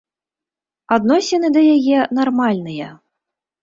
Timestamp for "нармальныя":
2.23-2.87